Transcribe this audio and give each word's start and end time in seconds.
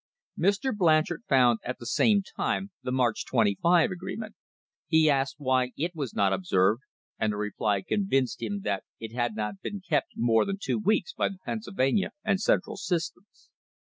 Mr. 0.35 0.75
Blanchard 0.75 1.21
found 1.29 1.59
at 1.63 1.77
the 1.77 1.85
same 1.85 2.23
time 2.23 2.71
the 2.81 2.91
March 2.91 3.23
25 3.23 3.91
agreement. 3.91 4.33
He 4.87 5.11
asked 5.11 5.35
why 5.37 5.73
it 5.77 5.93
was 5.93 6.11
not 6.15 6.33
observed, 6.33 6.81
and 7.19 7.31
the 7.33 7.37
reply 7.37 7.83
convinced 7.83 8.41
him 8.41 8.61
that 8.61 8.83
it 8.99 9.11
had 9.13 9.35
not 9.35 9.61
been 9.61 9.79
kept 9.79 10.13
more 10.15 10.43
than 10.43 10.57
two 10.59 10.79
weeks 10.79 11.13
by 11.13 11.29
the 11.29 11.37
Pennsylvania 11.45 12.13
and 12.23 12.41
Central 12.41 12.77
systems. 12.77 13.51